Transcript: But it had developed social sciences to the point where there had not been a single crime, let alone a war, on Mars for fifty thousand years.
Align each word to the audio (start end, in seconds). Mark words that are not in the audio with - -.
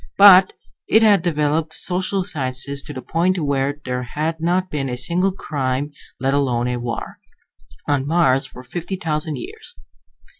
But 0.17 0.53
it 0.87 1.03
had 1.03 1.21
developed 1.21 1.75
social 1.75 2.23
sciences 2.23 2.81
to 2.81 2.91
the 2.93 3.03
point 3.03 3.37
where 3.37 3.79
there 3.85 4.01
had 4.01 4.41
not 4.41 4.71
been 4.71 4.89
a 4.89 4.97
single 4.97 5.31
crime, 5.31 5.91
let 6.19 6.33
alone 6.33 6.67
a 6.69 6.77
war, 6.77 7.19
on 7.87 8.07
Mars 8.07 8.47
for 8.47 8.63
fifty 8.63 8.95
thousand 8.95 9.35
years. 9.37 9.75